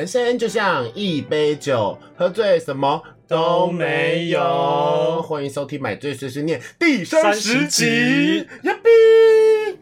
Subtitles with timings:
[0.00, 5.20] 人生就像一杯酒，喝醉什么都没有。
[5.20, 9.78] 欢迎收听《买醉碎碎念》第三十集，呀比！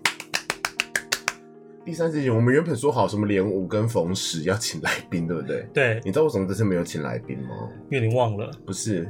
[1.85, 5.65] 第三十集，我们原本说好什么连五跟逢十要请来宾，对不对？
[5.73, 7.55] 对，你知道为什么这次没有请来宾吗？
[7.89, 9.09] 因为你忘了，不是，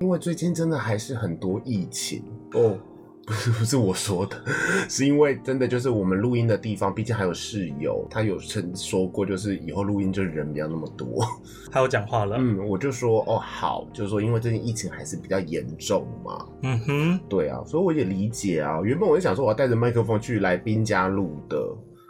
[0.00, 2.78] 因为最近真的还是很多疫情哦。
[3.26, 4.40] 不是不是我说的，
[4.88, 11.26] 是因为真的就是我们录音的地方，毕竟还有室友，他有曾说过，就是以后录音就人不要那么多。
[11.70, 18.80] 他有讲话了，嗯，我就说哦好，就是说因为最近疫情还是比较严重嘛，嗯哼，对啊，所以我也理解啊。
[18.84, 21.58] 原本我就想说我要带着麦克风去来宾家录的，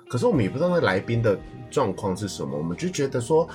[0.09, 1.39] 可是我们也不知道那来宾的
[1.71, 3.49] 状况是什么，我们就觉得说。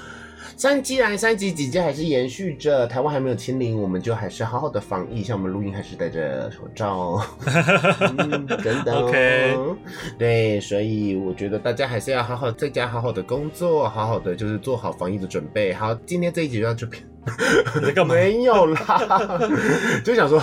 [0.57, 7.21] 三既然三级警戒还是延续着，台湾还没有清零，我们就还是好好的防疫，像我们录音还是戴着口罩，
[8.63, 9.07] 等等。
[9.07, 9.57] OK，
[10.17, 15.73] 对，所以我觉得大家还是要好好在家好好的工作，好好的就是做好防疫的准备。
[15.73, 17.01] 好，今天这一集就到这边。
[17.81, 18.13] 你干嘛？
[18.15, 19.39] 没有啦，
[20.03, 20.41] 就想说，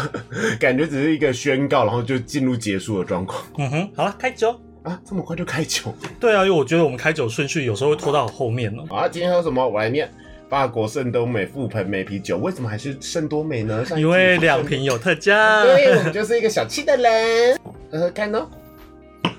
[0.59, 3.43] 感觉只是一个宣告，然后就进入结束的状况。
[3.59, 4.59] 嗯哼，好了，开酒。
[4.89, 5.93] 啊，这么快就开酒？
[6.19, 8.83] 对啊，因为我觉得我们开酒顺序有时候会拖到后面了。
[8.89, 9.67] 啊，今天喝什么？
[9.69, 10.11] 我来念：
[10.49, 12.39] 法国圣多美覆盆梅啤酒。
[12.39, 13.85] 为什么还是圣多美呢？
[13.99, 15.63] 因为两瓶有特价。
[15.63, 17.59] 对，我们就是一个小气的人。
[17.93, 18.47] 喝喝看哦，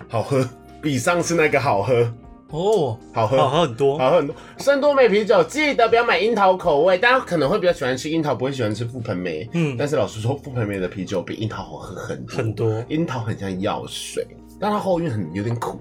[0.07, 0.47] 好喝，
[0.83, 2.13] 比上次那个好喝
[2.51, 4.35] 哦，好喝，好喝很多，好喝很多。
[4.59, 9.49] 圣多美啤酒，记得不要买樱桃口味，大家可能会比较喜欢吃樱桃，不会喜欢吃覆盆梅。
[9.53, 12.85] 嗯，但是老实说，覆盆梅的啤酒比樱桃好喝很多很多。
[12.89, 14.27] 樱桃很像药水。
[14.59, 15.79] 但它后韵很有点苦，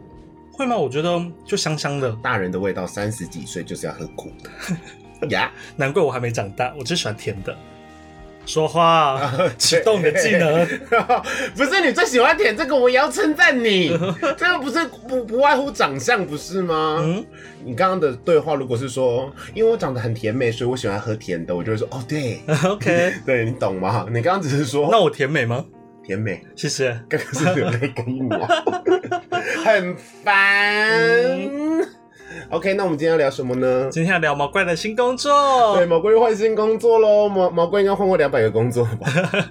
[0.53, 0.77] 会吗？
[0.77, 2.87] 我觉得就香香的，大人的味道。
[2.87, 4.31] 三十几岁就是要喝苦
[5.21, 7.57] 的 呀，难怪我还没长大，我只喜欢甜的。
[8.47, 10.67] 说话，启动你的技能，
[11.55, 13.91] 不是你最喜欢甜这个，我也要称赞你。
[14.39, 16.97] 这个不是不不外乎长相，不是吗？
[17.03, 17.23] 嗯，
[17.63, 24.07] 你刚刚的对话如果是说，因为我长得很甜美，所以我喜欢喝甜的，我就会说哦，对， OK，对你懂吗？
[24.09, 25.63] 你刚刚只是说，那我甜美吗？
[26.09, 26.99] 甜美，谢谢。
[27.07, 28.47] 刚刚是流泪跟我，
[29.63, 30.35] 很烦。
[32.49, 33.91] OK，那我们今天要聊什么呢？
[33.93, 35.77] 今天要聊毛怪的新工作。
[35.77, 37.29] 对，毛怪又换新工作喽。
[37.29, 39.51] 毛毛怪应该换过两百个工作吧？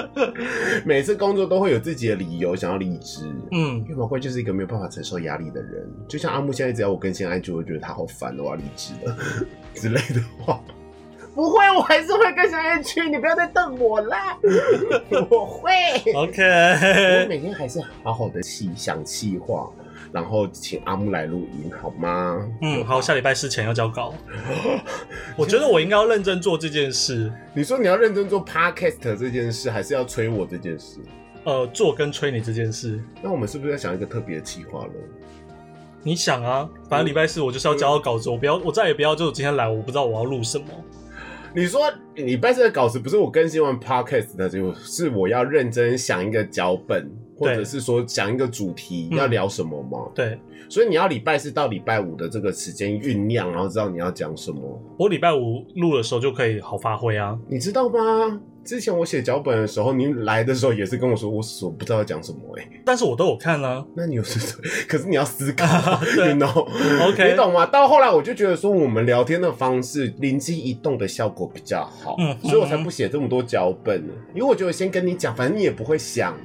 [0.86, 3.26] 每次工作都会有自己的理由想要离职。
[3.50, 5.86] 嗯，因为毛怪就是一个没有办法承受压力的人。
[6.08, 9.14] 就像阿木现在只要我更新 IG，我觉得他好烦，我要离职了
[9.74, 10.58] 之类的话。
[11.34, 13.08] 不会，我还是会跟小燕去。
[13.08, 14.36] 你不要再瞪我啦！
[15.30, 15.70] 我会。
[16.14, 16.42] OK。
[17.22, 19.70] 我每天还是好好的气想气话，
[20.12, 22.46] 然后请阿木来录音，好吗？
[22.60, 23.00] 嗯，好。
[23.00, 24.12] 下礼拜四前要交稿。
[25.36, 27.32] 我觉得我应该要认真做这件事。
[27.54, 30.98] 你说你要认真做 Podcast 这件事，还是要催我这件事？
[31.44, 33.02] 呃，做跟催你这件事。
[33.22, 34.92] 那我们是不是要想一个特别的计划了？
[36.02, 40.66] 你想啊，反正礼拜四我就是要交稿子，我不要，我再也不要，就今天来，我不知道我要录什么。
[41.54, 41.82] 你说
[42.14, 50.10] 礼拜四的稿子不是我更新完 podcast 的，就是我要认真想一个脚本，或者是说想一个主题要聊什么吗？
[50.14, 50.38] 对，
[50.70, 54.82] 所以你要礼拜四到礼拜五的这个时间酝酿，然后知道你要讲什么。
[54.98, 58.40] 我礼拜五录的时候就可以好发挥啊，你知道吗？
[58.64, 63.84] 之前我写脚本的时候，你来的时候也是跟我说，我所不知道要讲什么哎，但是我都有看啊。
[63.96, 64.38] 那你有是，
[64.86, 65.66] 可是你要思考，
[66.32, 67.66] 你懂？OK，你懂吗？
[67.66, 74.02] 到后来我就觉得说，我们聊天的方式灵机一动的效果比较好，嗯，所以我才不写这么多脚本。
[74.34, 76.36] 因为我觉得先跟你讲，反正你也不会想。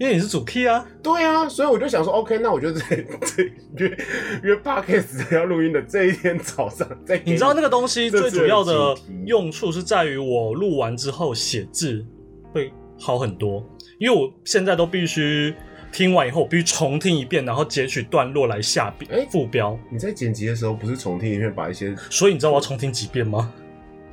[0.00, 2.82] 因为你是主 key 啊，对啊，所以我就想说，OK，那我就在
[3.20, 3.42] 这
[3.76, 3.98] 约
[4.42, 7.20] 约 podcast 要录音的这一天早上再。
[7.22, 8.96] 你知道那个东西最主要的
[9.26, 12.02] 用处是在于我录完之后写字
[12.50, 13.62] 会好很多，
[13.98, 15.54] 因为我现在都必须
[15.92, 19.78] 听完以后必须重听一遍，然后截取段落来下笔副标。
[19.90, 23.52] 你在剪辑的时候不是重听一遍把一些，所以你知道我要重听几遍吗？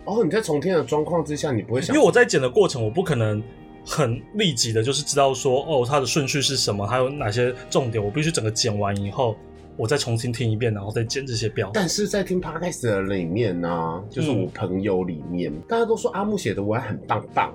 [0.03, 3.41] 哦，你在重听的状况之下，你不会想，因为我在剪的过程，我不可能。
[3.87, 9.35] 很立即的，就是知道说，哦，它的顺序是什么，还有哪些重点，我必须整个剪完以后，
[9.77, 11.71] 我再重新听一遍，然后再剪这些标。
[11.73, 17.53] 但是在听 podcast 的里面呢，就是我朋友里面，大家都说阿木写的文案很棒棒。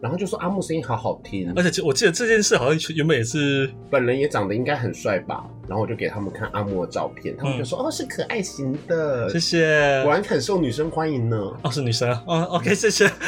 [0.00, 5.44] 然后就说阿木声音好好听，而且我记得这件事好像原本也是本人也长得应该很帅吧。
[5.68, 11.36] 然后我就给他们看阿木的照片，他们就说哦是可爱型的，谢谢，果然很受女生欢迎呢。
[11.62, 13.10] 哦是女生啊，哦 OK 谢谢。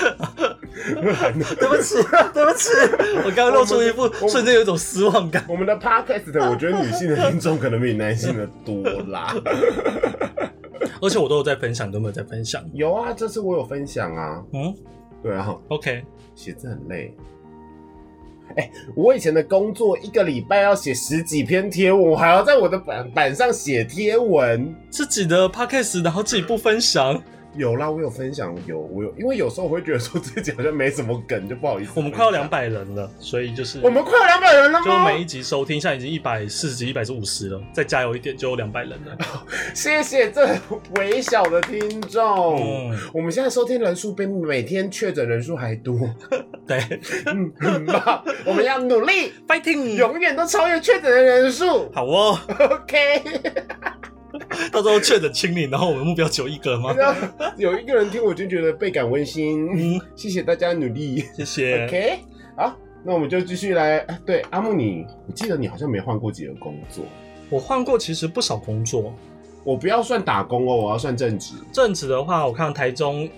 [0.88, 1.96] 对不起
[2.32, 2.70] 对不起，
[3.24, 5.44] 我刚刚露出一副瞬间有一种失望感。
[5.48, 9.34] 我们的 Podcast 我觉得女性的听众可能比男性的多啦。
[11.02, 12.62] 而且我都有在分享，都没有在分享。
[12.72, 14.42] 有啊，这次我有分享啊。
[14.52, 14.74] 嗯。
[15.22, 16.04] 对啊，OK，
[16.34, 17.14] 写字很累。
[18.56, 24.74] 哎、我以前的工作一个礼拜要写十几篇贴文，我还要在我的板板上写贴文。
[24.88, 27.22] 自己的 podcast，然后自己不分享，
[27.56, 31.92] 有啦，我有分享，有我有，因为有时候我会觉得说自己好像没什么梗，就不好意思。
[31.96, 34.98] 我们快要两，百人了，所以就是我们快要两百人了吗就？
[35.04, 39.16] 每一集收听，现在已经一百四十集、一百五十了，再加油一点就有两百人了。
[39.74, 40.48] 谢谢这
[40.96, 42.56] 微小的听众。
[42.56, 45.98] 嗯，我们现在收听人数比每天确诊人数还多，
[46.66, 46.78] 对
[47.26, 48.22] 嗯，很棒。
[48.44, 51.90] 我们要努力，，fighting，永远都超越确诊的人数。
[51.92, 52.38] 好哦
[52.70, 53.22] ，OK，
[54.72, 56.94] 到时候确诊清零，然后我们目标只有一个吗？
[57.56, 59.68] 有一个人听我就觉得倍感温馨。
[59.72, 61.24] 嗯，谢谢大家努力。
[61.36, 61.86] 谢谢。
[61.86, 62.18] OK，
[62.56, 63.98] 好，那我们就继续来。
[63.98, 67.04] 哎对，阿木你，我记得你好像没换过几个工作。
[67.50, 69.14] 我换过其实不少工作，
[69.64, 71.54] 我不要算打工哦，我要算正职。
[71.72, 73.28] 正职的话，我看台中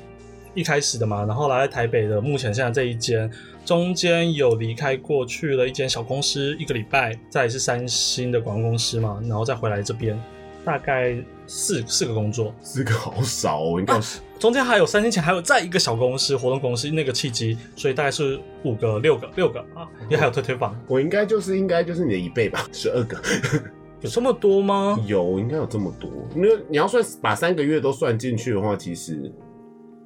[0.54, 3.30] 一开始的嘛，然后来台北的，目前现在这一间，
[3.64, 10.20] 中间有离开过去了一间小公司一个礼拜，再是三星的广告公司嘛，然后再回来这边，
[10.64, 11.16] 大概
[11.46, 23.20] 四四个工作，四个好少哦，应该是、中间还有三天前还有再一个小公司活动公司那个契机，所以大概是五个六个六个啊，也还有推推房，我应该就是应该就是你的一倍吧，十二个。
[24.02, 24.98] 有这么多吗？
[25.06, 26.10] 有，应该有这么多。
[26.34, 29.30] 因为你要算把三个月都算进去的话，其实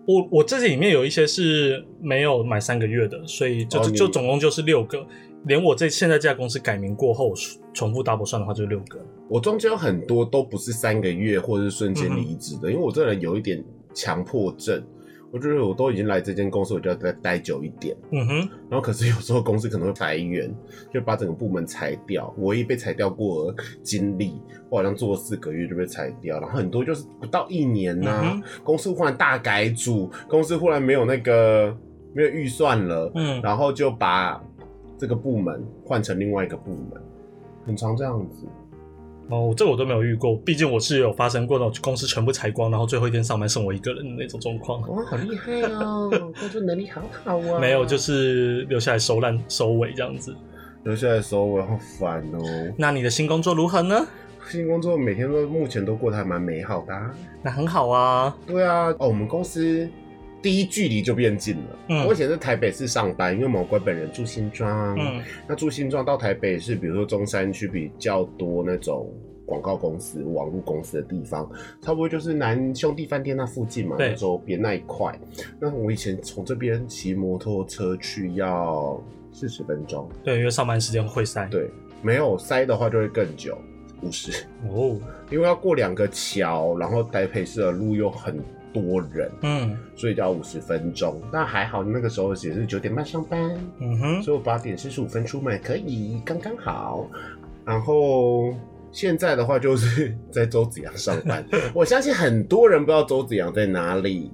[0.05, 5.07] 我我这里面有一些是没有买三个月的，所以就、哦就总共就是六个，
[5.45, 7.33] 连我这现在这家公司改名过后
[7.73, 8.99] 重复 double 算的话就是六个。
[9.29, 13.63] 我中间有很多都不是三个月或者是瞬间离职嗯的，因为我这人有一点
[13.95, 14.83] 强迫症。
[15.33, 17.97] 我觉得我都已经来这间公司，我就要再待久一点。
[18.13, 18.37] 嗯哼，
[18.71, 20.49] 然后可是有时候公司可能会裁员，
[20.93, 22.33] 就把整个部门裁掉。
[22.39, 31.77] 我一被裁掉过的经历，我好像做了四个月就被裁掉，然后很多就是不到一年呐、嗯公司忽然大改组，公司忽然没有那个
[32.15, 34.41] 没有预算了，嗯，然后就把
[35.05, 36.93] 这个部门换成另外一个部门，
[37.67, 38.47] 很常这样子。
[39.29, 44.81] 哦，这个我都没有遇过，毕竟我是有发生过那种公司全部裁光，然后最后一天上班剩我一个人的那种状况。
[44.89, 46.09] 哇，好厉害哦，
[46.41, 47.61] 工作能力好好啊！
[47.61, 50.35] 没有，就是留下来收烂收尾这样子。
[50.85, 52.73] 留下来收尾好烦哦。
[52.79, 54.07] 那你的新工作如何呢？
[54.49, 57.15] 新工作每天都目前都过得还蛮美好的、啊。
[57.43, 58.35] 那很好啊。
[58.47, 59.87] 对啊，哦，我们公司
[60.45, 61.79] 第一距离就变近了。
[61.89, 62.07] 嗯。
[62.07, 65.23] 我以前在台北市上班，因为毛怪本人住新庄，嗯。
[65.49, 69.11] 那住新庄到台北是比如说中山区比较多那种
[69.47, 71.51] 广告公司、网络公司的地方，
[71.81, 75.19] 差不多就是南兄弟饭店那附近嘛，周边那一块。
[75.59, 79.03] 那我以前从这边骑摩托车去要
[79.33, 81.47] 四十分钟，对，因为上班时间会塞。
[81.47, 81.71] 对，
[82.03, 83.57] 没有塞的话就会更久，
[84.03, 85.01] 五十，哦，
[85.31, 88.39] 因为要过两个桥，然后台北市的路又很
[88.75, 89.31] 多人。
[89.43, 89.79] 嗯。
[89.97, 93.41] 所以就要五十分钟，但还好那个时候也是九点半上班，
[93.79, 97.09] 嗯哼，所以我八点四十五分出门可以刚刚好。
[97.65, 98.53] 然后
[98.93, 101.43] 现在的话就是在周子阳上班，
[101.73, 104.31] 我相信很多人不知道周子阳在哪里，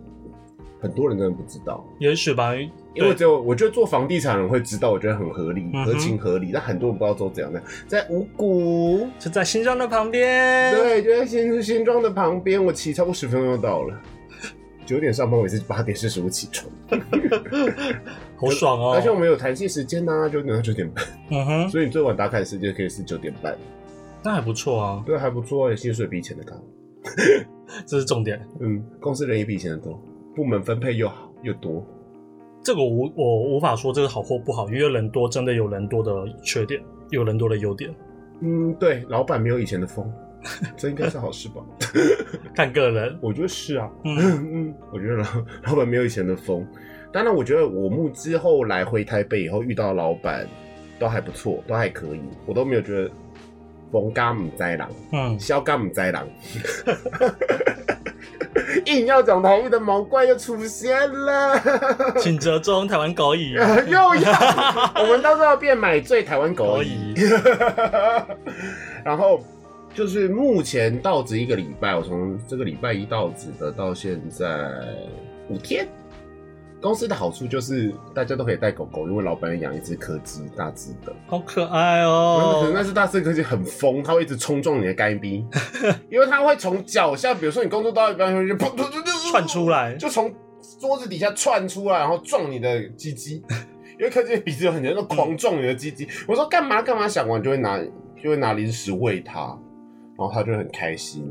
[0.80, 6.50] 很多人真的不知道，也许吧，因为对只有我觉得做房地产人会知道，我觉得很合理，合情合理。
[6.52, 10.74] 但很多人不知道周子阳在在五谷，就在新庄的旁边。
[10.74, 13.94] 对，就在新新庄的旁边，我骑超过十分钟就到了。
[14.90, 16.68] 九点上班，我也是八点四十五起床。
[18.34, 18.92] 好爽哦！
[18.92, 23.56] 而且我们有弹性时间呐、九点到九点半，嗯哼，所以你最晚打卡的时间可以是九点半，
[24.24, 26.56] 那还不错啊，对，还不错，薪水比以前的高。
[27.86, 28.44] 这是重点。
[28.58, 29.96] 嗯，公司人也比以前的多，
[30.34, 31.86] 部门分配又好又多。
[32.64, 37.94] 这个我无我无法说这个好或不好，因为人多真的有人多的缺点，有人多的优点，
[38.40, 40.04] 嗯，对，老板没有以前的疯，
[40.76, 41.62] 这应该是好事吧？
[42.54, 43.18] 看个人。
[43.20, 44.16] 我觉得是啊，嗯
[44.52, 45.24] 嗯，我觉得老
[45.64, 46.66] 老板没有以前的疯。
[47.12, 50.46] 当然，我觉得我目之后来回台北以后遇到的老板
[50.98, 53.10] 都还不错，都还可以，我都没有觉得
[53.90, 54.88] 疯嘎唔栽狼。
[55.12, 56.26] 嗯，肖干唔栽狼，
[58.86, 61.60] 硬要讲台语的毛怪又出现了，
[62.18, 63.54] 请折中台湾狗语。
[63.54, 64.32] 又要，
[65.02, 67.14] 我们到时候要变买醉台湾狗语，
[69.04, 69.42] 然后
[69.94, 74.70] 就是目前到职一个礼拜，我从这个礼拜一到职的到现在
[75.48, 75.86] 五天。
[76.82, 81.12] 公司的好处就是大家都可以带狗狗，因为老板养一只柯基，大只的。
[81.26, 82.82] 好可爱可是那哦。
[82.82, 85.44] 只大只柯基很疯，它会一直冲撞你的干逼，
[86.08, 90.32] 因为它会从脚下，比如说你工作到一半，就砰砰砰砰窜出来就从
[90.80, 93.42] 桌子底下窜出来，然后撞你的鸡鸡。
[93.98, 96.08] 因为柯基的鼻子有很尖，就狂撞你的鸡鸡。
[96.26, 97.78] 我说干嘛干嘛，想完就会拿
[98.22, 99.54] 就会拿零食喂它，
[100.20, 101.24] 然后他就很开心。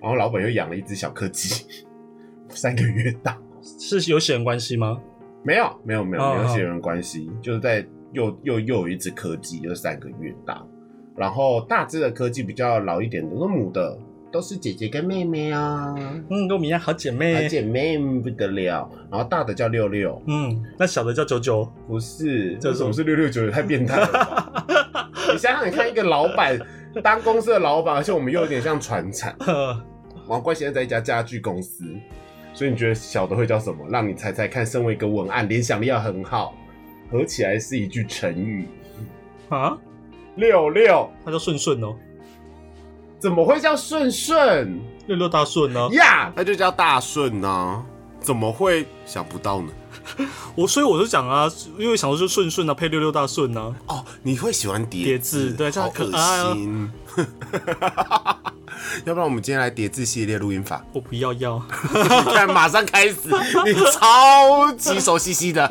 [0.00, 1.64] 然后老板又养了一只小柯基，
[2.48, 3.36] 三个月大。
[3.60, 4.96] 是有血缘关系吗？
[5.42, 10.64] 没有，没有，没有，哦没有血缘关系，就是在又又又有一只柯基，就三个月大。
[11.16, 13.98] 然后大只的柯基比较老一点的，那母的
[14.30, 18.88] 都是姐姐跟妹妹啊，嗯，跟我们一样好姐妹，好姐妹不得了。
[19.10, 23.50] 然后大的叫六六，嗯，那小的叫九九，不是，这是这什么是六六九九？
[23.50, 24.66] 太变态了吧！
[25.32, 26.56] 你想想，你看一个老板
[27.02, 29.34] 当公司的老板，而且我们又有点像传产。
[29.40, 29.80] 呵
[30.26, 31.84] 王冠现在在一家家具公司，
[32.52, 33.86] 所以你觉得小的会叫什么？
[33.88, 34.66] 让你猜猜看。
[34.66, 36.54] 身为一个文案，联想力要很好，
[37.10, 38.66] 合起来是一句成语。
[39.48, 39.76] 啊，
[40.34, 41.94] 六六他叫顺顺哦，
[43.20, 46.32] 怎么会叫顺顺六六大顺呢、呀？
[46.34, 47.84] 那就叫大顺啊，
[48.18, 49.68] 怎么会想不到呢？
[50.54, 56.52] 我所以我就讲啊，因为想说就顺顺啊，配六六大顺啊，哦，你会喜欢叠叠字对这样好可爱啊。
[56.52, 56.90] 心。
[59.04, 61.60] 要不然我们今天来叠字系列录音法，我不要要，
[61.92, 63.16] 你看马上开始，
[63.64, 65.68] 你超级熟悉悉的，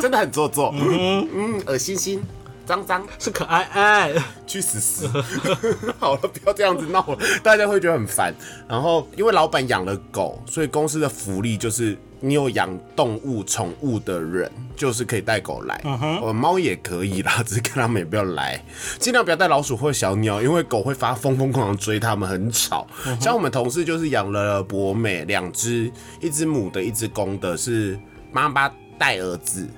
[0.00, 2.22] 真的很做作，嗯嗯，恶心心，
[2.70, 4.14] 脏脏，是可爱爱，
[4.46, 5.08] 去死死！
[5.98, 8.32] 好了，不要这样子闹了，大家会觉得很烦。
[8.68, 15.80] 然后因为老板养了狗，所以公司的福利就是你有养动物、宠物的人，就是可以带狗来。
[16.22, 18.64] 呃，猫也可以啦， 只是看他们也不要来，
[19.00, 22.86] 尽量不要带老鼠或小鸟，因为狗会发疯疯狂狂追他们，很吵。
[23.20, 27.98] 像我们同事就是养了博美两只，一只母的，一只公的，是
[28.30, 29.68] 妈妈带儿子。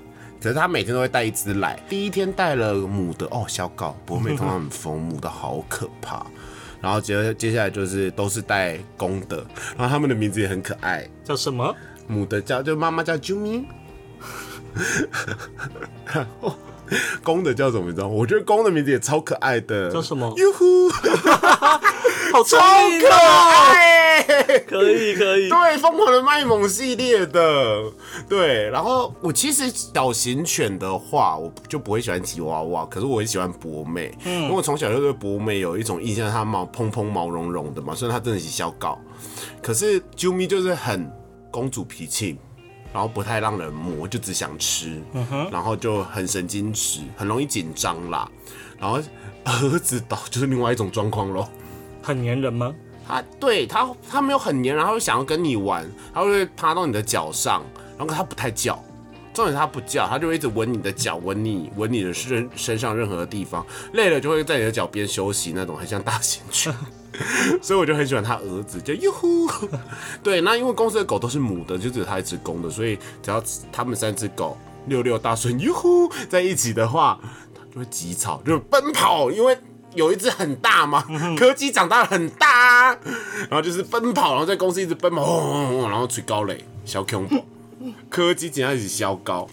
[0.43, 6.27] 可是他每天都会带一只来，第一天带了母的哦，小狗博美通常很疯，母的好可怕。
[6.81, 9.37] 然后接接下来就是都是带公的，
[9.79, 11.73] 然后他们的名字也很可爱，叫什么？
[12.09, 13.63] 母的叫就妈妈叫 Jumi，
[17.23, 18.15] 公的叫什么你知道吗？
[18.15, 20.33] 我觉得公的名字也超可爱的，叫什么？
[20.39, 20.89] 哟呼，
[22.33, 23.09] 好超可！
[23.09, 24.03] 爱。
[24.69, 27.83] 可以可以，对，疯狂的卖萌系列的，
[28.29, 28.69] 对。
[28.71, 38.97] 然后我其实小型犬的话，我就不会喜欢吉娃娃，可是我很喜欢博美，因为我从小就对博美有一种印象，它毛蓬蓬毛茸茸的嘛，虽然它真的是小狗，
[39.63, 41.11] 可是啾咪就是很
[41.51, 42.39] 公主脾气。
[42.93, 45.01] 然后不太让人摸，就只想吃，
[45.51, 48.31] 然后就很神经质，很容易紧张啦。
[48.79, 49.01] 然后
[49.45, 51.49] 儿子倒就是另外一种状况咯。
[52.03, 52.75] 很粘人吗？
[53.07, 57.63] 他对他他没有很黏，然后想要跟你玩，他会趴到你的脚上，
[57.99, 58.75] 然后他不太叫，
[59.35, 66.75] 重点是他不叫，他就会一直闻你的脚，闻你 闻你的身身上任何的地方，累了就会在你的脚边休息，那种很像大型犬。
[67.63, 69.49] 所以我就很喜欢他儿子，就哟呼。
[70.23, 77.19] 对，那因为公司的狗都是母的，就只有他一只公的，所以只要他们三只狗六六大顺哟呼在一起的话，
[77.55, 79.57] 它就会急吵，就奔跑，因为。
[79.95, 81.05] 有一只很大嘛，
[81.37, 82.99] 柯基长大了很大、啊，
[83.51, 87.45] 然后就是奔跑，然后在公司一直奔跑，轰轰轰然后吹高垒，小恐怖，
[88.09, 89.47] 柯基简直是小高，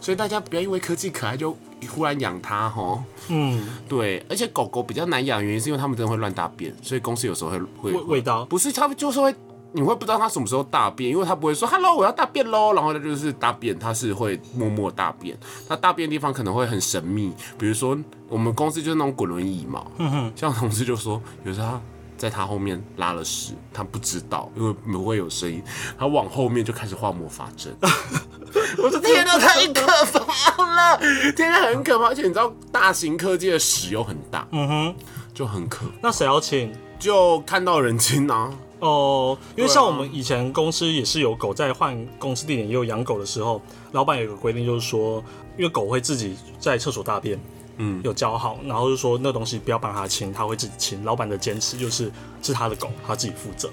[0.00, 1.54] 所以大家不要因为柯基可爱就
[1.88, 3.02] 忽然养它吼。
[3.28, 9.34] 嗯，对，而且狗狗比较难养，原因是因为它们真的会乱大便，所以公司有时候会会味味道不是，它们就是会，
[9.72, 15.38] 你会不知道它什么时候大便，因为它不会说 “hello，我要大便喽”，然后它就是大便，它是会默默大便。
[15.68, 17.96] 它大便的地方可能会很神秘，比如说
[18.28, 19.86] 我们公司就是那种滚轮椅嘛，
[20.34, 21.80] 像同事就说，有时候他
[22.16, 25.62] 在他后面拉了屎，他不知道，因为不会有声音，
[25.98, 27.74] 他往后面就开始画魔法阵。
[28.82, 30.98] 我说天哪，太可怕了！
[31.36, 34.94] 天哪，很可怕，而且你知道大型科技的屎又很大，嗯哼，
[35.32, 36.72] 就很可，那谁要请？
[36.98, 38.52] 就看到人亲啊。
[38.80, 43.60] 哦，因为像我们以前公司也是有狗，在换公司地点也有养狗的时候，
[43.92, 45.22] 老板有一个规定，就是说，
[45.58, 47.38] 因为狗会自己在厕所大便，
[47.76, 51.04] 嗯，有教好，然后就说那东西不要帮它清，它会自己清。
[51.04, 52.10] 老板的坚持就是
[52.42, 53.70] 是他的狗，他自己负责，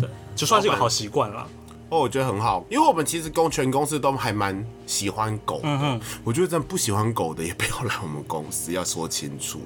[0.00, 1.46] 对，就算是一个好习惯啦。
[1.92, 5.64] 哦，我觉得很好，因为我们其实公全公司都还蛮喜欢狗的。
[5.64, 9.60] 嗯，我觉得真的不喜欢狗的也不要来我们公司，要说清楚。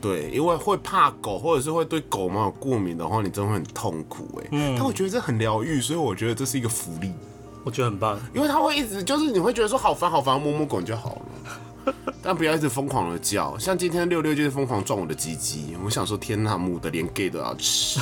[0.00, 4.48] 对，因为会怕狗，或者是会对狗毛有过敏的话，你真的会很痛苦哎。
[4.52, 7.12] 嗯但我觉得这很疗愈，所以我觉得这是一个福利，
[7.64, 8.18] 我觉得很棒。
[8.34, 11.94] 因为它会一直就是你会觉得说好烦好烦，摸摸狗就好了。
[12.22, 18.00] 但不要一直疯狂的叫，像今天六六就是疯狂撞我的鸡鸡，我想说天哪，母的连 gay 都要吃，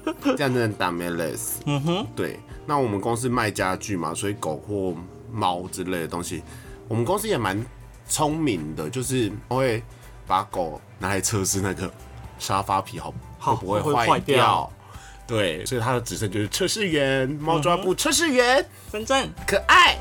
[0.36, 1.54] 这样真的打没 less。
[1.66, 4.94] 嗯哼，对，那我们公司卖家具嘛，所以狗或
[5.32, 6.42] 猫之类的东西，
[6.88, 7.64] 我们公司也蛮
[8.08, 9.82] 聪明的，就是会
[10.26, 11.90] 把狗拿来测试那个
[12.38, 14.70] 沙发皮好好会不会坏掉。
[15.24, 19.96] 对，所以它的职称就是测试员，猫抓布测试员，真正可爱。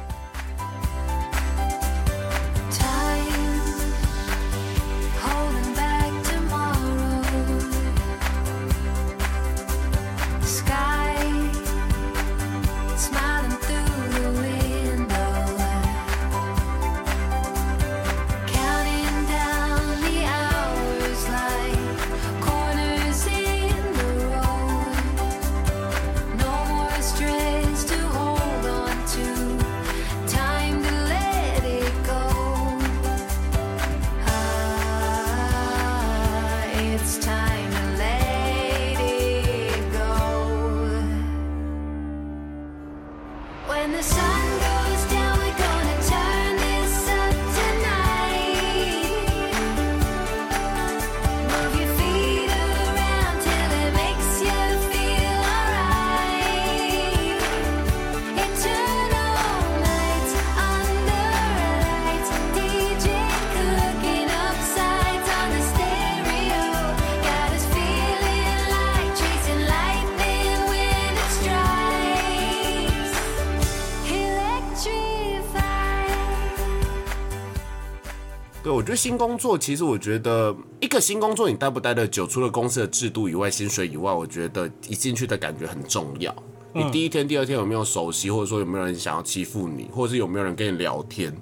[78.91, 86.35] 觉得新工作其实我觉得一个新工作你待不待得久，除了公司的制度以外，薪水以外，我觉得一进去的感觉很重要。
[86.73, 91.33] 你第一天、第二天有没有熟悉，或者说有没有人想要欺负你，或者是有没有人跟你聊天，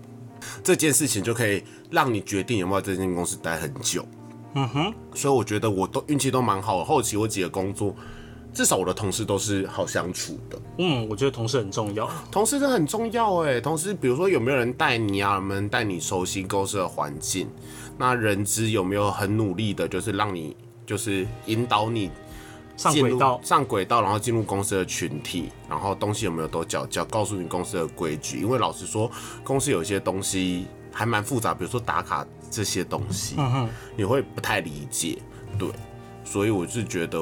[0.64, 4.06] 这件事情就可以让你决定有没有在这间公司待很久。
[4.54, 6.86] 嗯哼，所以我觉得我都运气都蛮好的。
[6.86, 7.96] 后期我几个工作，
[8.60, 10.62] 至少我的同事都是好相处的。
[10.80, 12.10] 嗯，我觉得同事很重要。
[12.30, 17.48] 同事真的很重要哎，同事比如说有没有人带你啊，有没有人带你熟悉公司的环境？
[17.98, 22.12] 那人资有没有很努力的，就是让你就是引导你
[22.76, 28.42] 上轨道，上轨道，然后进入公司的群体，然后东西有没有都教教，告诉你公司的规矩。
[28.42, 29.10] 因为老实说，
[29.42, 35.18] 公司有些东西还蛮复杂，比如说打卡这些东西，嗯，你会不太理解，
[35.58, 35.70] 对，
[36.26, 37.18] 所以我是觉得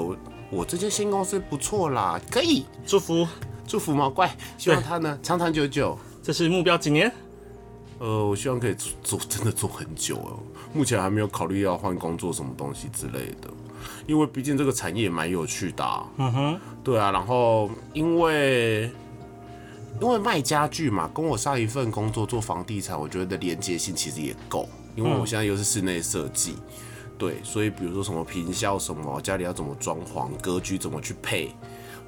[0.49, 3.27] 我我这间新公司不错啦，可以祝福。
[3.67, 5.99] 祝福毛怪，希望他呢长长久久。
[6.23, 7.11] 这是目标几年？
[7.99, 10.39] 呃，我希望可以做做真的做很久哦，
[10.73, 13.49] 目前还没有考虑要换工作什么东西之类的，
[14.05, 16.05] 因为毕竟这个产业也蛮有趣的、啊。
[16.17, 18.89] 嗯哼，对啊，然后因为
[19.99, 26.55] 因为卖家具嘛，跟我上一份工作做房地产，我觉得连接性其实也够，因为我现在又是室内设计，
[27.17, 31.51] 对，所以比如说什么平效什么，家里要怎么装潢，格局怎么去配。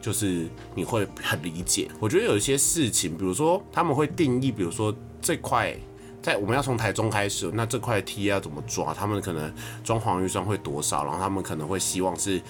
[0.02, 5.76] 就是你会很理解，我觉得有一些事情，比如说他们会定义，比如说这块
[6.22, 8.94] 在我们要从台中开始，那这块梯要怎么抓？
[8.94, 11.04] 他们可能装潢预算会多少？
[11.04, 12.42] 然后他们可能会希望是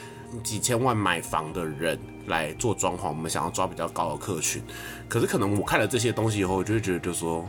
[0.43, 4.62] 几千万买房的人来做装潢，我们想要抓比较高的客群。
[5.08, 7.43] 可是可能我看了这些东西以后，我就会觉得，就是说，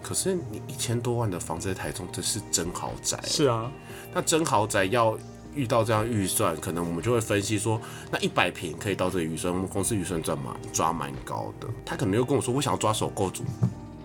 [0.00, 3.20] 可是你一千多万的房子在台中，这是真豪宅。
[3.22, 3.70] 是啊，
[4.12, 5.16] 那真豪宅要
[5.54, 11.66] 遇到这样预算，可能我们就会分析说，那一百平可以到这个预算，我们公司预算抓蛮抓蛮高的。
[11.84, 13.44] 他可能又跟我说，我想要抓首购组，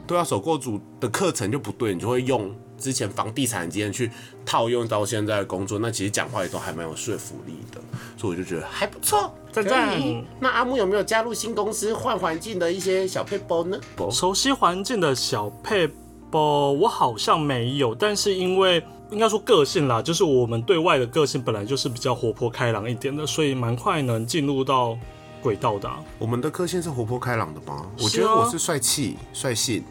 [0.05, 4.11] 对啊，首购组的课程就不对，你就会用之前房地产经验去
[4.45, 7.81] 套用到现在的工作，那其实讲话也都还蛮有说服力的，
[8.17, 13.79] 所以我就觉得还不错，赞赞可以那阿木有没有加入新公司换环境的一些小配包呢？
[14.11, 15.89] 熟悉环境的小配
[16.29, 24.97] 包，我好像没有，但是因为应该说个性啦，就是我们对外的个性本来就是比较活泼开朗一点的，所以蛮快能进入到
[25.41, 27.85] 轨道的啊、我们的个性是活泼开朗的吗？
[27.99, 29.83] 我觉得我是帅气率性。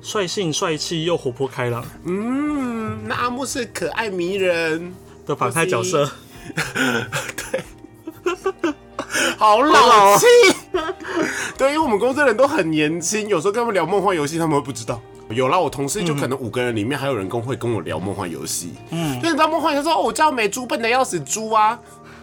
[0.00, 4.94] 率性帅气又活泼开朗嗯，那阿木是可爱迷人，
[5.26, 6.10] 的反派角色。
[7.52, 7.64] 对
[9.38, 10.26] 好老气。
[11.56, 15.00] 对，因为我们公司人都很年轻，有时候跟他们聊梦幻游戏，他们会不知道。
[15.30, 18.74] 有啦，我同事就可能五个人里面还有人跟会跟我聊梦幻游戏。
[18.90, 21.78] 嗯，就你知道梦幻游戏说，哦，我叫美猪笨的要死猪啊，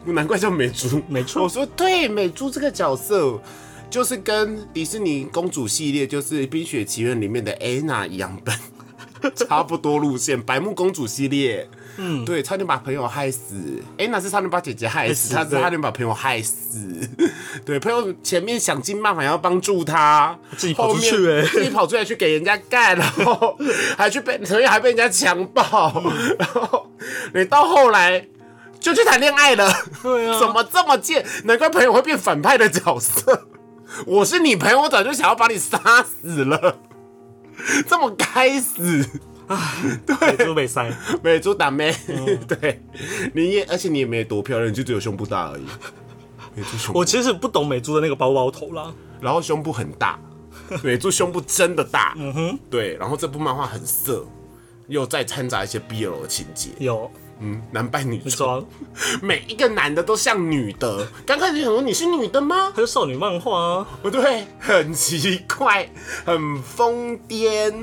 [0.06, 1.02] 难怪叫美猪。
[1.08, 3.40] 没错我说对，美猪这个角色。
[3.90, 8.56] 就是跟迪士尼公主系列，就是《冰雪奇缘》里面的安娜一样笨，
[9.36, 10.42] 差不多路线。
[10.42, 13.56] 白木公主系列，嗯，对，差点把朋友害死。
[13.98, 16.80] 安娜是差点把姐姐害死，害死对她是差点把朋友害死。
[17.66, 21.10] 对，朋友前面想尽办法要帮助他，自己跑出去
[21.52, 23.58] 自己跑出来去给人家干，然后
[23.98, 25.64] 还去被，所以还被人家强暴，
[26.40, 26.90] 然后
[27.34, 28.26] 你到后来
[28.80, 29.72] 就去谈恋爱了。
[30.02, 31.26] 对啊怎么这么贱？
[31.44, 33.48] 难怪朋友会变反派的角色。
[34.06, 36.78] 我是你朋友，我早就想要把你杀死了，
[37.88, 39.06] 这么该死。
[40.06, 40.92] 对，就是被塞。
[41.24, 42.38] 美猪打妹，嗯。
[42.48, 42.82] 对，
[43.34, 45.64] 你也，而且你也没多漂亮，你就只有胸部大而已。
[46.56, 50.20] 美猪胸部，我其实不懂美珠的那个包包头啦，然后胸部很大，
[50.84, 54.26] 美猪胸部真的大，嗯哼，对，然后这部漫画很色，
[54.88, 57.10] 又再掺杂一些 BL 的情节，有。
[57.44, 58.64] 嗯，男扮女装，
[59.20, 61.08] 每一个男的都像女的。
[61.26, 62.72] 刚开始想说你是女的吗？
[62.76, 63.88] 它是少女漫画啊。
[64.04, 65.90] 不对，很奇怪，
[66.24, 67.74] 很疯癫。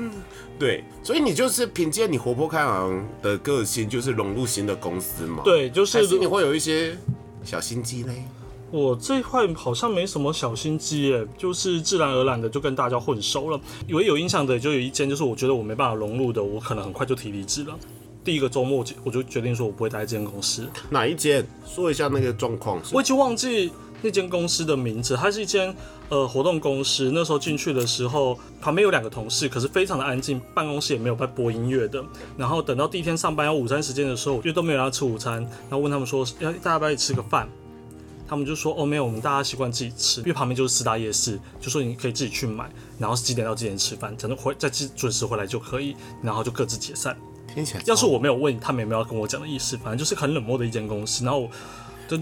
[0.59, 6.97] 对，所以你就是凭借你活泼开朗的个性，就是融入新的公司嘛。，对，就是是你会有一些
[7.43, 8.25] 小心机嘞。
[8.69, 13.59] 我这一块好像没什么小心机耶，就是自然而然的就跟大家混熟了。
[13.89, 17.73] 唯一有印象的就有一间，就是我觉得我没办法融入的，我可能很快就提离职了。
[18.21, 21.43] 第一个周末我就决定说我不会待在这间公司，哪一间？
[21.65, 25.75] 说一下那个状况我已经忘记那间公司的名字，它是一间
[26.09, 27.11] 呃活动公司。
[27.13, 32.03] 那时候进去的时候，旁边有两个同事，可是非常的安静，办公室也没有在播音乐的。
[32.37, 37.47] 然后等到第一天上班要午餐时间的时候，因为都没有人要吃午餐，然后问他们说要大家要不要吃个饭。
[38.27, 47.17] 他们就说哦没有，我们大家习惯自己吃，因为旁边就是四大夜市，就说你可以自己去买，然后是几点到几点吃饭，反正回再准时回来就可以，然后就各自解散。
[47.51, 51.25] 听起来要是我没有问，他们有没有要跟我讲的意思，反正就是很冷漠的一间公司。
[51.25, 51.49] 然后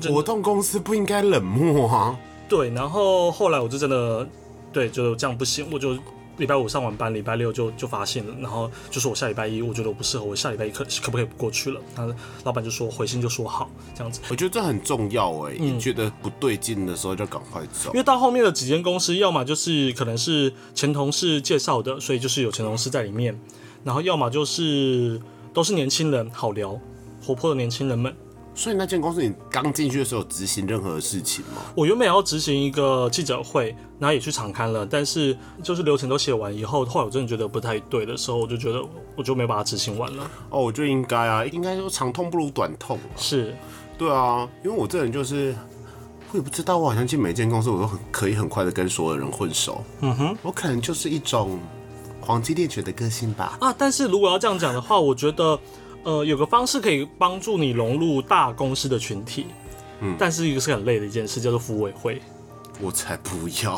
[0.09, 2.17] 活动公司不应该冷漠啊。
[2.49, 4.27] 对，然后后来我就真的
[4.71, 5.97] 对，就这样不行，我就
[6.37, 11.81] 礼拜五上完班，礼拜六就就发现了，然后就说我下礼拜一我觉得我不适合，我下礼拜一可可不可以不过去了？
[11.95, 14.21] 然后老板就说回信就说好这样子。
[14.29, 17.97] 我觉得这很重要哎、嗯你觉得不对劲的时候就赶快走因。
[17.97, 23.37] 为到后面的几间公司，要么就是可能是前同事介绍的，所以就是有前同事在里面，
[23.83, 25.19] 然后要么就是
[25.53, 26.79] 都是年轻人，好聊，
[27.25, 28.15] 活泼的年轻人们。
[28.57, 31.61] 所以那间公司你刚进去的时候执行任何事情吗？
[31.75, 33.67] 我原本要执行一个记者会，
[33.99, 38.83] 然后也去场刊了，但是就是流程都写完以后，后来我真的觉得不太对的时候，我就觉得
[39.15, 40.29] 我就没把它执行完了。
[40.49, 43.13] 哦，我觉得应该啊，应该说长痛不如短痛啊。
[43.15, 43.55] 是，
[43.95, 45.55] 对啊，因为我这人就是，
[46.31, 49.83] 我也不知道，我好像进每一间公司我都很可以很快的跟所有人混熟。
[50.01, 51.59] 嗯哼，我可能就是一种
[52.19, 53.55] 黄金猎犬的个性吧。
[53.61, 55.59] 啊，但是如果要这样讲的话，我觉得，
[56.07, 59.47] 呃，有个方式可以帮助你融入大公司的群体，
[59.99, 62.21] 嗯，但是一个是很累的一件事，叫做服委会。
[62.79, 63.75] 我才不要。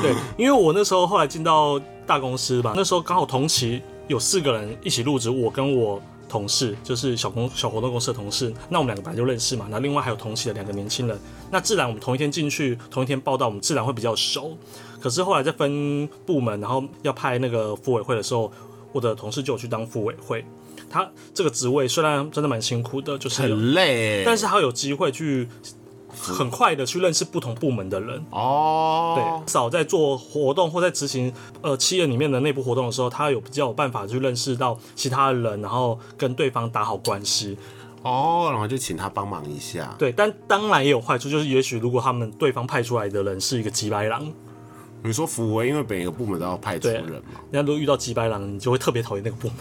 [0.00, 14.56] 对，因为我那时候后来进到大公司吧，那时候刚好同期有四个人一起入职，我跟我同事就是小公小活动公司的同事，那我们两个本来就认识嘛，那另外还有同期的两个年轻人，那自然我们同一天进去，同一天报道，我们自然会比较熟。
[14.98, 18.50] 可是后来在分部门，然后要派那个副委会的时候，
[18.92, 20.42] 我的同事就有去当副委会。
[20.88, 25.48] 他这个职位虽然真的蛮辛苦的，就是很累欸，但是他有机会去
[26.08, 28.24] 很快的去认识不同部门的人。
[28.30, 37.56] 哦，对，少在做活动或在执行呃企业里面的内部活动的时候，他有比较有办法去认识到其他人，然后跟对方打好关系。
[38.02, 39.92] 哦，然后就请他帮忙一下。
[39.98, 44.32] 对，但当然也有坏处，就是也许如果他们对方派出来的人是一个吉白狼，
[45.02, 49.56] 你说福威，因为每个部门都要派出对人嘛，人家如果遇到吉白狼，你就会特别讨厌那个部门，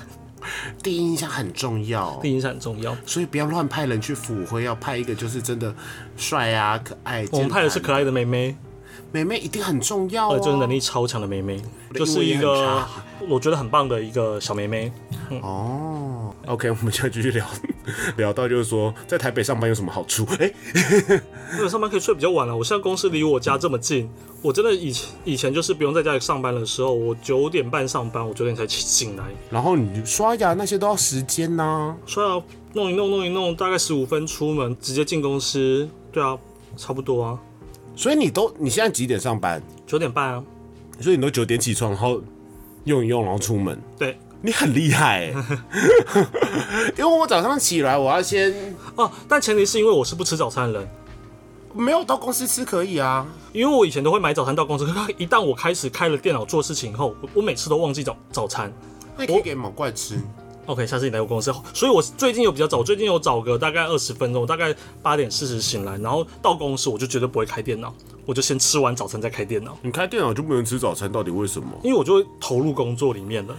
[0.84, 2.20] 第一印象很重要。
[2.22, 2.96] 第一印象很重要。
[3.06, 5.74] 所以不要乱派人去辅会，要派一个就是真的
[6.16, 7.26] 帅啊、可爱。
[7.32, 8.56] 我们派的是可爱的的妹妹，
[9.12, 10.40] 妹妹，一定很重要呃，哦。
[10.40, 11.62] 就是能力超强的妹妹，
[11.94, 12.86] 就是一个
[13.28, 14.92] 我觉得很棒的一个小妹妹。
[15.42, 16.15] 哦。
[16.48, 17.46] OK，我们就继续聊，
[18.18, 20.26] 聊到就是说，在台北上班有什么好处？
[20.40, 20.52] 哎、
[21.58, 22.56] 因为上班可以睡比较晚了。
[22.56, 24.10] 我现在公司离我家这么近，
[24.42, 35.88] 我真的以前以前就是不用在家里上班的时候，我九点半上班，我九点才起醒来，然后你刷牙那些都要时间呐、刷牙弄一弄弄一弄，大概十五分出门，直接进公司。
[36.12, 36.38] 对啊，
[36.78, 37.40] 差不多啊，
[37.96, 39.62] 所以你都你现在几点上班？
[39.86, 40.44] 九点半啊。
[41.00, 42.22] 所以你都九点起床，然后
[42.86, 43.78] 用一用，然后出门。
[43.98, 45.36] 对你很厉害、欸，
[46.96, 48.54] 因为我早上起来，我要先
[48.96, 50.88] 哦，但前提是因为我是不吃早餐的人。
[51.74, 53.26] 没有到公司吃可以啊。
[53.52, 58.72] 因为我以前都会买早餐到公司，可是一旦我开始开了电脑做事情以后，我我每次都忘记早早餐。
[59.18, 60.22] 那你可以给毛怪吃。
[60.68, 67.92] OK，下次你来我公司，所以我最近有比较早，最近有早个大概二十分钟，大概八点四十醒来，然后到公司我就绝对不会开电脑，
[68.26, 71.68] 我就先吃完早餐再开电脑，你开电脑就不能吃早餐，到底为什么？
[71.84, 73.56] 因为我就会投入工作里面了。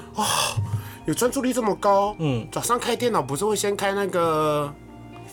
[1.07, 2.16] 有专注力这么高？
[2.18, 4.72] 嗯，早上开电脑不是会先开那个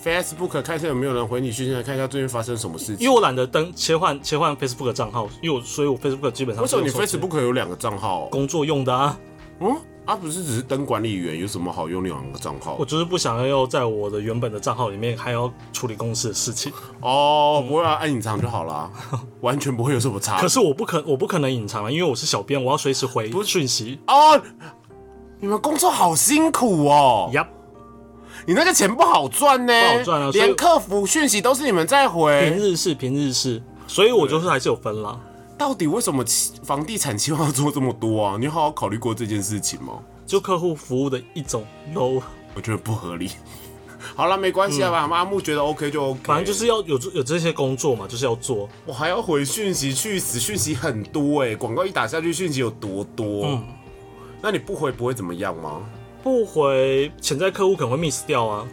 [0.04, 2.98] Facebook 看一下有没有人回你讯息，看一下最近发生什么事情？
[3.00, 8.26] 因为我懒得登切换切换 Facebook 的账号，因为我所以我 Facebook 基本上为什么你 Facebook 有两个账号？
[8.28, 9.20] 工作用的啊？
[9.60, 12.86] 嗯，啊不是只是登管理员，有什么好用两个账号我？
[12.86, 16.72] 就是不想要在我的原本的账号里面还要处理公司的事情。
[17.00, 18.92] 哦，不会啊，按隐藏就好啦，
[19.40, 20.40] 完全不会有什么差。
[20.42, 24.00] 可是我不可我不可能隐藏啊，因为我是小编，我要随时回讯息。
[24.08, 24.42] 哦，
[25.40, 27.30] 你们工作好辛苦哦。
[27.34, 27.48] 呀，
[28.46, 32.58] 你那个钱不好赚呢，不好赚啊连客服讯息都是你们在回平。
[32.60, 35.18] 日是平日是，所以我就是还是有分啦。
[35.64, 38.36] 到底为什么企房地产期望要做这么多啊？
[38.38, 39.94] 你有好好考虑过这件事情吗？
[40.26, 42.22] 就客户服务的一种 low，
[42.54, 43.32] 我觉得不合理。
[44.14, 46.20] 好了，没关系啊，吧、阿木觉得 OK 就 OK。
[46.26, 48.68] 反正就是要有有这些工作嘛，就是要做。
[48.86, 53.46] 我还要回讯息，去死讯息很多哎、广告一打下去，讯息有多多？
[53.46, 53.64] 嗯
[54.42, 55.82] 那你不回不会怎么样吗？
[56.22, 58.68] 不回潜在客户可能会 miss 掉啊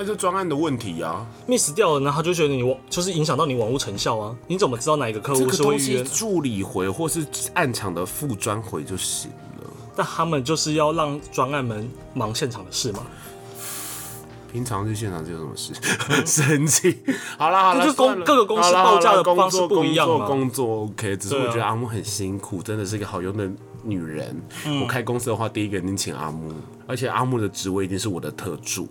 [0.00, 1.26] 那就专案的问题啊。
[1.46, 4.34] ，miss 掉了，然后他就觉得你网就是影响到你网络成效啊。
[4.46, 6.04] 你怎么知道哪一个客这户个是会预约？
[6.04, 9.70] 助理回或是暗场的副专回就行了。
[9.94, 13.00] 但他们就是要让专案们忙现场的事嘛。
[14.50, 15.74] 平常去现场这有什么事？
[16.24, 16.96] 生气。
[17.36, 23.46] 好啦好啦，就是公算了各个公司好啦报价的方式不一样嘛工作工作 OK，只是对啊我觉得阿木很辛苦，真的是一个好用的
[23.82, 24.34] 女人。
[24.64, 26.54] 嗯我开公司的话，第一个一定请阿木，
[26.86, 28.88] 而且阿木的职位一定是我的特助。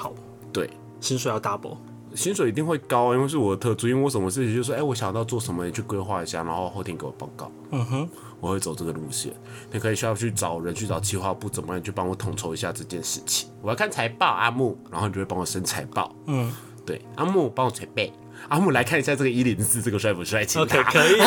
[0.00, 0.14] 好，
[0.50, 1.76] 对，薪水要 double。
[2.14, 7.52] 薪水一定会高，因为是我的特助，因为我什么事情就说，哎、我想到做什么，你去规划一下，然后后天给我报告。
[7.70, 8.08] 嗯哼，
[8.40, 9.30] 我会走这个路线。
[9.70, 13.50] 你可以需要去找人去找企划部，怎么样去帮我统筹一下这件事情。
[13.60, 16.10] 我要看财报，阿木，然后你就会帮我生财报。
[16.26, 16.50] 嗯
[16.86, 18.10] 对，阿木帮我捶背。
[18.48, 20.42] 阿木来看一下这个一零四，这个帅不帅？
[20.46, 21.20] 气，OK，可以。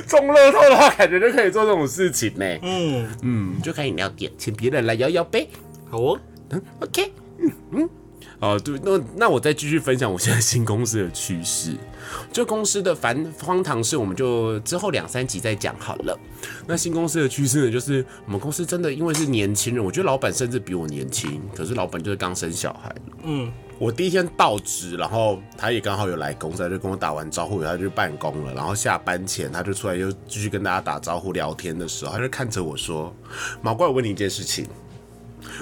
[0.06, 2.44] 中乐透的话，感觉就可以做这种事情呢。
[2.62, 5.48] 嗯，嗯，就开饮料店，请别人来摇摇杯。
[5.90, 7.88] 好哦，嗯，OK，嗯嗯，
[8.40, 11.74] 哦，对，那那我再继续分享我现在新公司的趋势。
[12.32, 16.18] 这公司的繁荒唐事，我们就之后两三集再讲好了。
[16.66, 22.94] 那新公司的趋势呢，就是我们公司真的因为是年轻人，我觉得老板甚至比我年轻，可是老板就是刚生小孩。
[23.22, 28.54] 嗯，我第一天到职，然后他也刚好有来公司，他就跟我打完招呼，他就去办公了。
[28.54, 33.14] 然后下班前，他就出来又继续跟大家打招呼聊天的时候，他就看着我说
[33.60, 34.66] ：“毛怪，我问你一件事情。”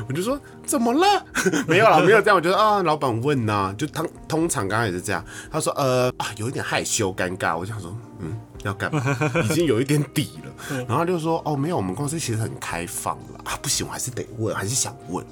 [0.09, 1.27] 我就说怎么了？
[1.67, 2.37] 没有啦，没有这样。
[2.37, 5.23] 我觉得啊，老板问呐、就通通常刚刚也是这样。
[5.51, 7.59] 他说呃啊，有一点害羞尴尬。
[7.59, 9.03] 我想说嗯，要干嘛？
[9.45, 10.85] 已经有一点底了。
[10.87, 15.27] 然后他就说哦，没有，我们公司其实很开放了啊，不行，我还是得问，还是想问。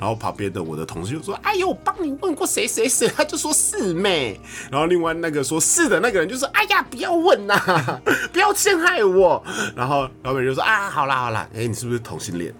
[0.00, 4.40] 然后旁边的我的同事就说：“哎呦，我帮你问过谁谁谁。”他就说四妹。
[4.70, 7.54] 然后另外那个说是的那个人就说：“哎呀，不要问呐、
[8.32, 9.44] 不要陷害我。”
[9.76, 12.52] 然后老板就说：“啊，好啦好啦，哎，你是不是同性恋？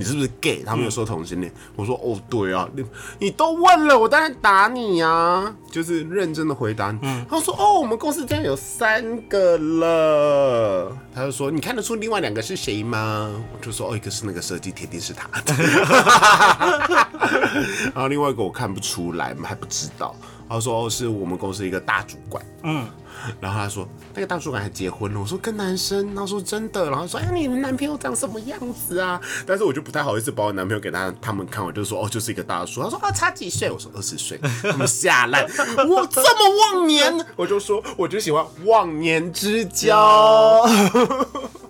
[0.00, 1.52] 你是不是 gay？” 他们有说同性恋。
[1.76, 2.82] 我说：“哦，对啊，你
[3.18, 6.98] 你都问了，我当然打你啊、就是认真的回答你。
[7.28, 15.28] 他说：“哦，我们公司这样有三个了。”他就说：“你看得出另外两个是谁吗？”我就说：“哦，一个是那个设计，铁定是他。
[17.92, 20.16] ”然后另外一个我看不出来，还不知道。
[20.50, 22.84] 他说哦是我们公司一个大主管，嗯，
[23.40, 25.20] 然后他说那个大主管还结婚了。
[25.20, 26.90] 我说跟男生，他说真的。
[26.90, 29.20] 然后说哎，你们男朋友长什么样子啊？
[29.46, 32.82] 但是我就不太好意思把我男朋友给他他们看，我就说哦就是一个大叔。
[32.82, 33.70] 他说啊差几岁？
[33.70, 34.40] 我说二十岁。
[34.62, 35.44] 他们吓烂，
[35.88, 40.66] 我这么忘年，我就说我就喜欢忘年之交。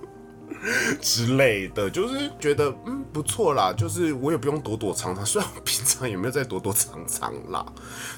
[1.00, 7.64] 之类的，就是觉得嗯不错啦，就是我也不用躲躲藏藏，虽然我平常也没有在躲躲藏藏啦，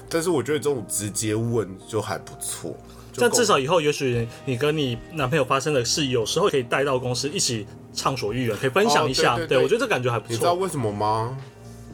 [0.09, 2.75] 但是我觉得这种直接问就还不错。
[3.15, 9.35] 但至少以后也许你跟你男朋友发生的事，有时候可以带到公司一起畅所欲言，可以分享一下。
[9.35, 10.31] 哦对对对我觉得这感觉还不错。
[10.33, 11.37] 你知道为什么吗？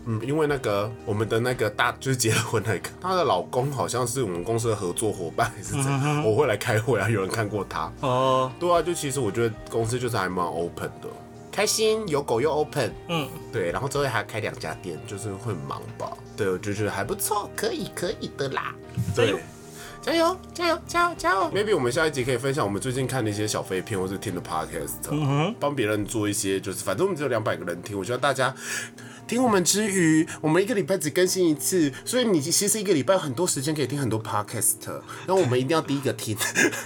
[0.05, 7.91] 嗯，因为那个我们的那个大就是结了婚那个， 她的老公好像是我们公司的合作伙伴还是怎样，我会来开会啊，有人看过他。
[8.01, 11.07] 哦，对啊，就其实我觉得公司就是还蛮 open 的，
[11.51, 16.11] 开心有狗又 open，嗯，对，然后之后还要开两家店，就是会很忙吧。
[16.37, 18.73] 对，我就觉得还不错，可以可以的啦。
[19.15, 19.35] 对
[20.01, 28.55] 加油，加油加油加油！maybe 我们下一集可以分享我们最近看的一些小废片，或是听的 podcast，帮别人做一些，就是反正我们只有两百个人听，我希望大家。
[29.29, 34.89] 听我们之余，我们一个礼拜只更新一次，所以你其实一个礼拜有很多时间可以听很多 podcast。
[35.27, 36.35] 然后我们一定要第一个听，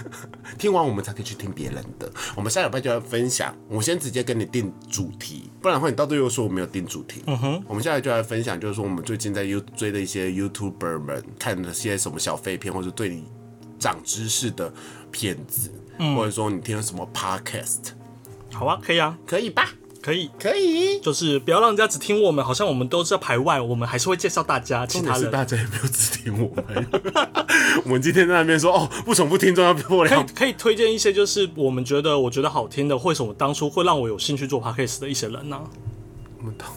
[0.58, 2.12] 听完我们才可以去听别人的。
[2.36, 7.22] 我们下礼拜就要分享，我先直接跟你定主题，不然的话你到最后说我没有定主题。
[7.26, 13.24] 嗯哼，我们下来就来分享，就是说我们最近在 You 追的一些 YouTuber 们看的些什么小废片，或者对你
[13.78, 14.70] 长知识的
[15.10, 15.70] 片子，
[16.14, 17.92] 或者说你听了什么 podcast，
[18.52, 19.70] 好啊，可以啊，可以吧？
[20.04, 20.30] 可以。
[20.38, 21.00] 可以。
[21.00, 25.30] 就是不要让人家只听我们，好像我们都是在排外，我们还是会介绍大家其他人。
[25.30, 26.86] 大家也没有只听我们，
[27.84, 35.58] 我们今天在那边说哦，不宠不听重要破可以可以推荐一些，就是我们觉得我觉得好听的，或者我当初会让我有兴趣做 podcast 的一些人呢、
[36.38, 36.68] 我们当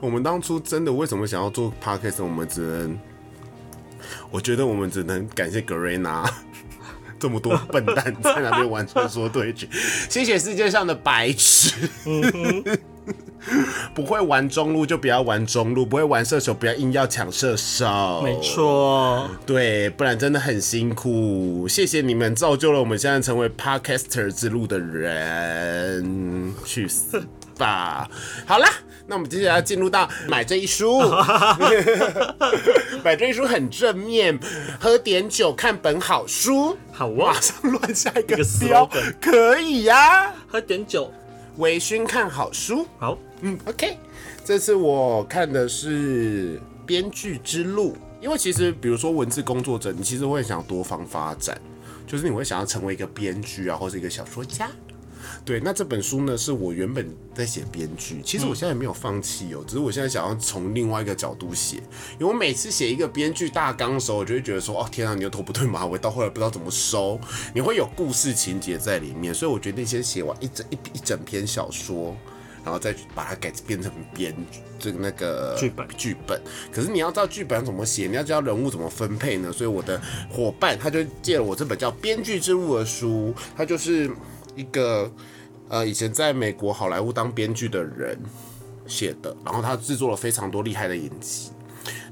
[0.00, 2.24] 我们当初真的为什么想要做 podcast？
[2.24, 2.98] 我们只能，
[4.30, 6.24] 我觉得我们只能感谢格瑞娜。
[7.20, 9.68] 这么多笨蛋在那边玩传说对决，
[10.08, 11.74] 谢谢世界上的白痴。
[13.94, 18.20] 不会玩中路就不要玩中路，不会玩射手不要硬要抢射手。
[18.22, 21.66] 没错，对，不然真的很辛苦。
[21.66, 27.26] 谢谢你们造就了我们现在成为 podcaster 之路的人，去死
[27.60, 28.10] 吧！
[28.46, 28.72] 好啦，
[29.06, 30.98] 那我们接下来进入到买这一书。
[33.04, 34.38] 买这一书很正面，
[34.80, 36.74] 喝点酒，看本好书。
[36.90, 38.88] 好马啊，上乱下一个标
[39.20, 41.12] 可以呀、喝点酒，
[41.58, 42.86] 微醺看好书。
[42.98, 43.98] 好，嗯，OK，
[44.42, 47.92] 这次我看的是《编剧之路》，
[48.22, 51.60] 因为其实比如说文字工作者，你其实会想多方发展，
[52.06, 54.68] 就是你会想要成为一个编剧啊，或是一个小说家。
[55.44, 61.76] 对，那这本书呢，是我原本在写编剧，其实我现在也没有放弃哦，只是我现在想要从另外一个角度写，
[62.18, 67.18] 因为我每次写一个编剧大纲的时候，我就会觉得说，哦天啊，牛头不对马尾，到后来不知道怎么收，
[67.54, 72.14] 你会有故事情节在里面，所以我决定先写完一整一一整篇小说，
[72.62, 74.34] 然后再把它改变成编
[74.78, 76.40] 这个那个剧本剧本。
[76.70, 79.50] 可是你要知道剧本要怎么写，你要知道人物怎么分配呢？
[79.50, 80.00] 所以我的
[80.30, 84.10] 伙伴他就借了我这本叫《编剧之路》的书，他就是
[84.54, 85.10] 一个
[85.68, 88.18] 呃以前在美国好莱坞当编剧的人
[88.86, 91.50] 写的，然后他制作了非常多厉害的影集。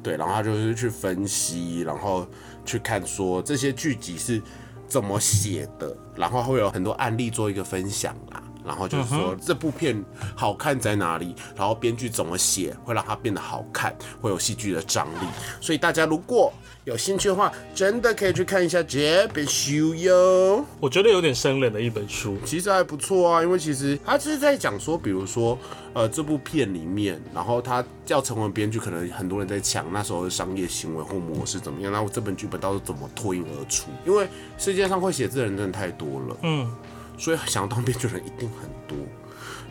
[0.02, 2.26] 对，然后他就是去分析，然后
[2.64, 4.40] 去看说这些剧集是
[4.86, 8.42] 怎么写的，然后会有很多案例做一个分享啦。
[8.68, 10.04] 然后就是说这部片
[10.36, 15.26] 好看在哪里，然后编剧怎么写会让它变得好看，会有戏剧的张力。
[15.60, 16.52] 所以大家如果
[16.84, 20.64] 有兴趣的话，真的可以去看一下这本书哟。
[20.80, 22.36] 我觉得有点生冷的一本书。
[22.44, 25.58] 其实还不错啊，因为其实他就是在讲说，比如说，
[25.92, 33.90] 呃，这部片里面，然后他要成为编剧，可能很多人在抢那时候的商业行为或模式怎么样，然后这本剧本到底怎么脱颖而出？
[34.06, 34.26] 因为
[34.56, 36.74] 世界上会写字的人真的太多了，嗯，
[37.18, 38.96] 所以想要当编剧的人一定很多。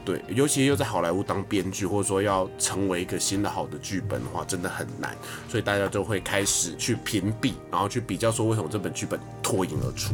[0.05, 5.13] 对，尤其又在好莱坞当编剧，或者说要成为一个新的好的剧本的话，真的很难。
[5.49, 10.13] 所以大家就会开始去屏蔽，然后去比较说为什么这本剧本脱颖而出，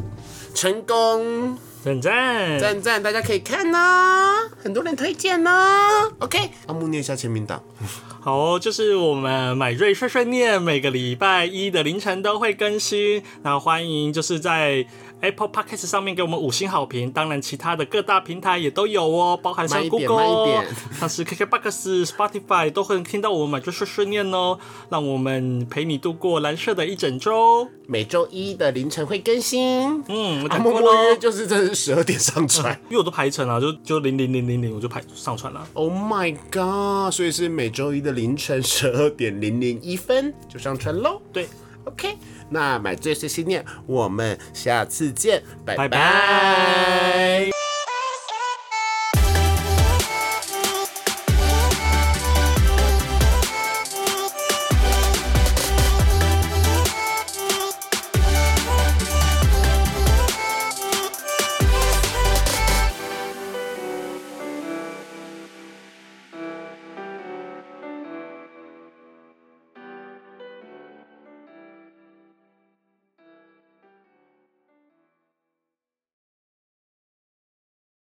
[0.55, 1.55] 成功。
[1.83, 7.61] 赞赞，赞赞，大家可以看呐、很多人推荐呐、OK，阿木念一下签名档。
[8.21, 14.87] 好哦，就是我们买瑞碎碎念每个礼拜一的凌晨都会更新，那欢迎就是在
[15.23, 20.65] Apple Podcast 上面给我们五星好评，当然其他的各大平台也都有哦，包含像 Google
[20.99, 24.59] 像是 KKBox、Spotify 都会听到我们买瑞碎碎念哦，
[24.89, 27.65] 让我们陪你度过蓝色的一整周。
[27.87, 30.03] 每周一的凌晨会更新。
[30.09, 32.77] 嗯，默默约，就是真的是十二点上传。
[32.89, 35.65] 因为我都排成了，就就零零零零零我就排上传了。
[35.73, 37.13] oh my god！
[37.13, 41.21] 所以是每周一的凌晨十二点零零一分就上传喽。
[41.31, 41.47] 对
[41.85, 42.17] ，OK，
[42.49, 47.52] 那买最碎信念，我们下次见，拜拜。